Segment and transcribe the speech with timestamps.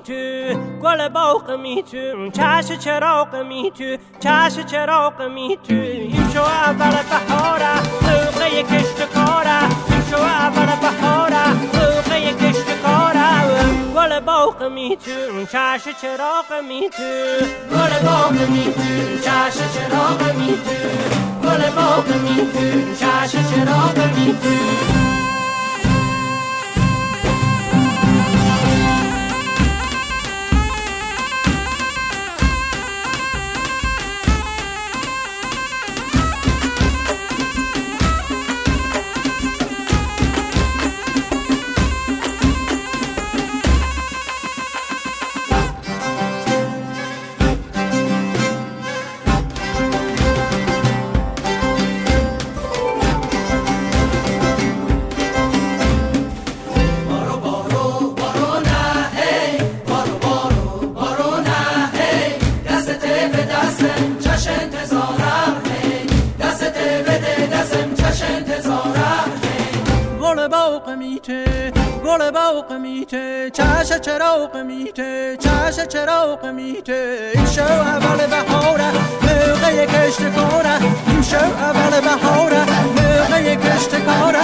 [0.00, 6.42] تو گل باغ می تو چش چراغ می تو چش چراغ می تو این شو
[6.42, 13.22] اول بهاره لوقه کشت کاره این شو اول بهاره لوقه کشت کاره
[13.96, 20.52] گل باغ می تو چش چراغ می تو گل باغ می تو چش چراغ می
[20.64, 25.11] تو گل باغ می تو چش چراغ می تو
[73.52, 77.30] چش چراغ میته چش چراغ میته.
[77.34, 78.90] این شو اول بهاره
[79.22, 80.78] موقع کشت کاره.
[81.06, 82.64] این شو اول بهاره
[82.96, 84.40] موقع کشت کاره.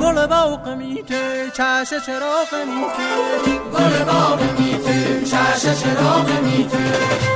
[0.00, 3.10] گل باغ میته چش چراغ میته.
[3.72, 7.35] گل باغ میته چش چراغ میته.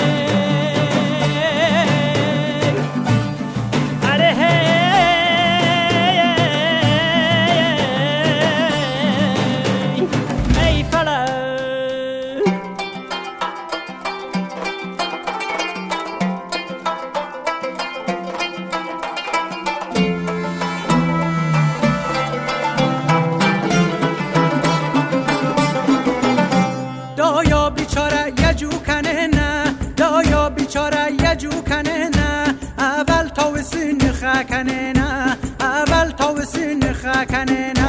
[30.31, 32.55] یا بیچاره یه جو کنه نه.
[32.77, 35.37] اول تا وسین خکنه نه.
[35.59, 37.80] اول تا وسین خکنه نه.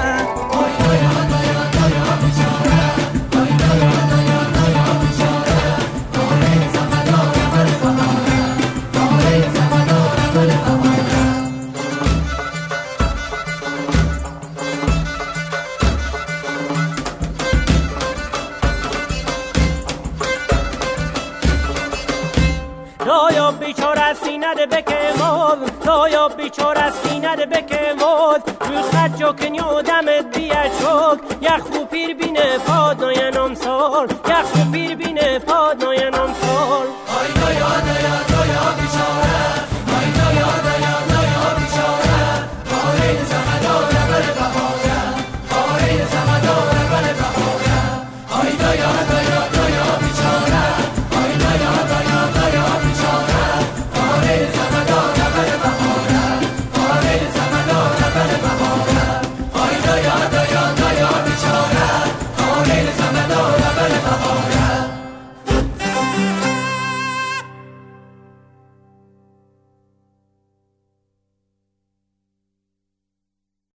[23.06, 26.92] نایا بیچار از نده بکه مول نایا بیچار از
[27.22, 33.00] نده بکه مول روز خد جو و دمت بیا چوک یخ خو پیر بینه پاد
[33.04, 36.86] نایه نام سال یخ خو پیر بینه پاد نایه نام سال
[37.18, 38.21] آی دایا نایا